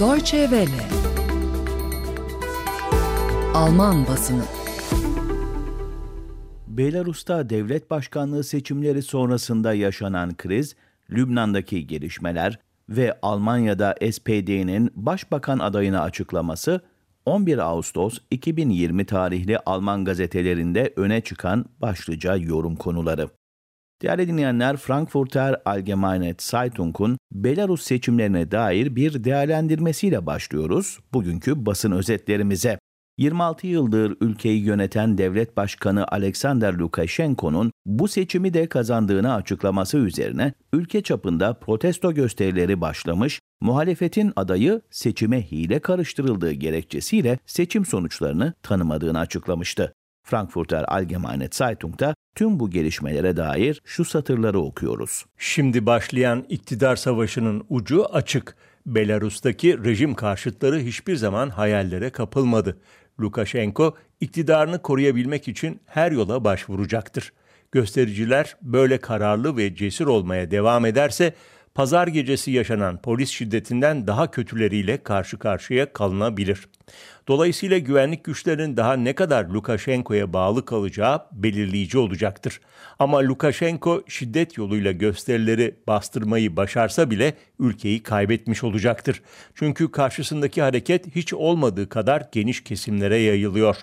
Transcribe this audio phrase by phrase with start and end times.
[0.00, 0.88] Deutsche Welle
[3.54, 4.42] Alman basını
[6.66, 10.76] Belarus'ta devlet başkanlığı seçimleri sonrasında yaşanan kriz,
[11.10, 12.58] Lübnan'daki gelişmeler
[12.88, 16.80] ve Almanya'da SPD'nin başbakan adayını açıklaması
[17.26, 23.28] 11 Ağustos 2020 tarihli Alman gazetelerinde öne çıkan başlıca yorum konuları.
[24.02, 32.78] Değerli dinleyenler, Frankfurter Allgemeine Zeitung'un Belarus seçimlerine dair bir değerlendirmesiyle başlıyoruz bugünkü basın özetlerimize.
[33.18, 41.02] 26 yıldır ülkeyi yöneten devlet başkanı Alexander Lukashenko'nun bu seçimi de kazandığını açıklaması üzerine ülke
[41.02, 49.94] çapında protesto gösterileri başlamış, muhalefetin adayı seçime hile karıştırıldığı gerekçesiyle seçim sonuçlarını tanımadığını açıklamıştı.
[50.24, 55.24] Frankfurter Allgemeine Zeitung'da tüm bu gelişmelere dair şu satırları okuyoruz.
[55.38, 58.56] Şimdi başlayan iktidar savaşının ucu açık.
[58.86, 62.78] Belarus'taki rejim karşıtları hiçbir zaman hayallere kapılmadı.
[63.20, 67.32] Lukashenko iktidarını koruyabilmek için her yola başvuracaktır.
[67.72, 71.34] Göstericiler böyle kararlı ve cesur olmaya devam ederse
[71.74, 76.68] pazar gecesi yaşanan polis şiddetinden daha kötüleriyle karşı karşıya kalınabilir.
[77.28, 82.60] Dolayısıyla güvenlik güçlerinin daha ne kadar Lukashenko'ya bağlı kalacağı belirleyici olacaktır.
[82.98, 89.22] Ama Lukashenko şiddet yoluyla gösterileri bastırmayı başarsa bile ülkeyi kaybetmiş olacaktır.
[89.54, 93.76] Çünkü karşısındaki hareket hiç olmadığı kadar geniş kesimlere yayılıyor.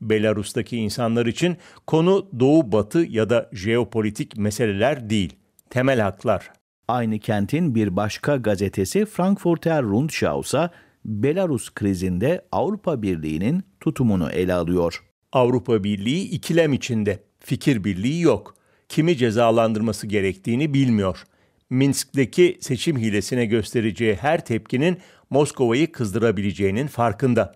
[0.00, 5.36] Belarus'taki insanlar için konu doğu batı ya da jeopolitik meseleler değil,
[5.70, 6.50] temel haklar,
[6.88, 10.70] Aynı kentin bir başka gazetesi Frankfurter Rundschau ise
[11.04, 15.02] Belarus krizinde Avrupa Birliği'nin tutumunu ele alıyor.
[15.32, 17.22] Avrupa Birliği ikilem içinde.
[17.40, 18.54] Fikir birliği yok.
[18.88, 21.24] Kimi cezalandırması gerektiğini bilmiyor.
[21.70, 24.98] Minsk'teki seçim hilesine göstereceği her tepkinin
[25.30, 27.54] Moskova'yı kızdırabileceğinin farkında.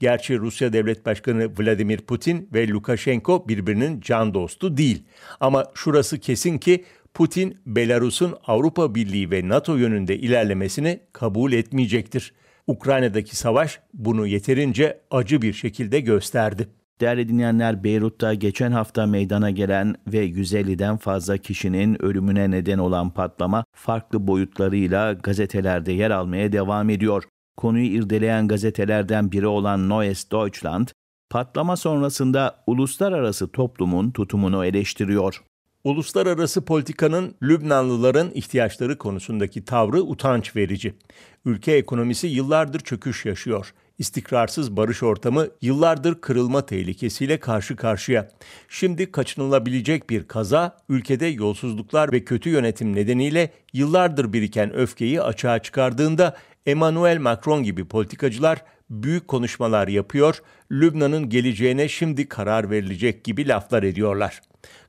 [0.00, 5.02] Gerçi Rusya Devlet Başkanı Vladimir Putin ve Lukashenko birbirinin can dostu değil.
[5.40, 6.84] Ama şurası kesin ki
[7.16, 12.32] Putin, Belarus'un Avrupa Birliği ve NATO yönünde ilerlemesini kabul etmeyecektir.
[12.66, 16.68] Ukrayna'daki savaş bunu yeterince acı bir şekilde gösterdi.
[17.00, 23.64] Değerli dinleyenler, Beyrut'ta geçen hafta meydana gelen ve 150'den fazla kişinin ölümüne neden olan patlama
[23.72, 27.24] farklı boyutlarıyla gazetelerde yer almaya devam ediyor.
[27.56, 30.88] Konuyu irdeleyen gazetelerden biri olan Neues Deutschland,
[31.30, 35.42] patlama sonrasında uluslararası toplumun tutumunu eleştiriyor.
[35.86, 40.94] Uluslararası politikanın Lübnanlıların ihtiyaçları konusundaki tavrı utanç verici.
[41.44, 43.74] Ülke ekonomisi yıllardır çöküş yaşıyor.
[43.98, 48.28] İstikrarsız barış ortamı yıllardır kırılma tehlikesiyle karşı karşıya.
[48.68, 56.36] Şimdi kaçınılabilecek bir kaza ülkede yolsuzluklar ve kötü yönetim nedeniyle yıllardır biriken öfkeyi açığa çıkardığında
[56.66, 64.40] Emmanuel Macron gibi politikacılar büyük konuşmalar yapıyor, Lübnan'ın geleceğine şimdi karar verilecek gibi laflar ediyorlar.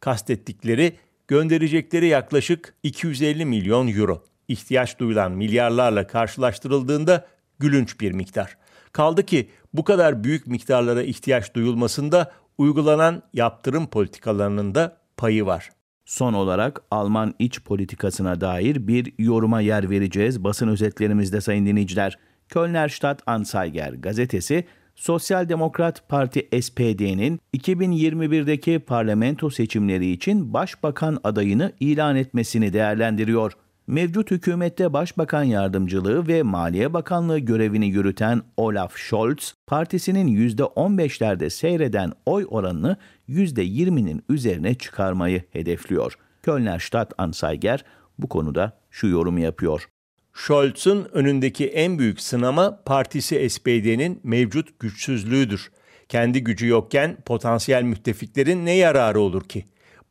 [0.00, 0.96] Kastettikleri
[1.28, 4.24] gönderecekleri yaklaşık 250 milyon euro.
[4.48, 7.26] İhtiyaç duyulan milyarlarla karşılaştırıldığında
[7.58, 8.56] gülünç bir miktar.
[8.92, 15.70] Kaldı ki bu kadar büyük miktarlara ihtiyaç duyulmasında uygulanan yaptırım politikalarının da payı var.
[16.04, 22.18] Son olarak Alman iç politikasına dair bir yoruma yer vereceğiz basın özetlerimizde sayın dinleyiciler.
[22.48, 32.16] Kölner Stadt Anzeiger gazetesi Sosyal Demokrat Parti SPD'nin 2021'deki parlamento seçimleri için başbakan adayını ilan
[32.16, 33.52] etmesini değerlendiriyor.
[33.86, 42.46] Mevcut hükümette başbakan yardımcılığı ve Maliye Bakanlığı görevini yürüten Olaf Scholz, partisinin %15'lerde seyreden oy
[42.48, 42.96] oranını
[43.28, 46.18] %20'nin üzerine çıkarmayı hedefliyor.
[46.42, 47.84] Kölner Stadt Anzeiger
[48.18, 49.88] bu konuda şu yorumu yapıyor.
[50.32, 55.70] Scholz'un önündeki en büyük sınama partisi SPD'nin mevcut güçsüzlüğüdür.
[56.08, 59.64] Kendi gücü yokken potansiyel müttefiklerin ne yararı olur ki?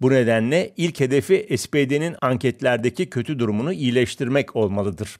[0.03, 5.17] Bu nedenle ilk hedefi SPD'nin anketlerdeki kötü durumunu iyileştirmek olmalıdır.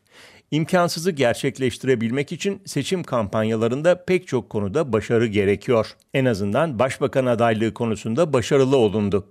[0.51, 5.95] İmkansızı gerçekleştirebilmek için seçim kampanyalarında pek çok konuda başarı gerekiyor.
[6.13, 9.29] En azından başbakan adaylığı konusunda başarılı olundu.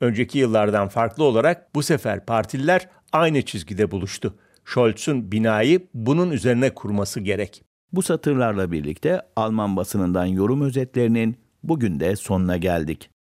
[0.00, 4.34] Önceki yıllardan farklı olarak bu sefer partililer aynı çizgide buluştu.
[4.64, 7.62] Scholz'un binayı bunun üzerine kurması gerek.
[7.92, 13.10] Bu satırlarla birlikte Alman basınından yorum özetlerinin bugün de sonuna geldik.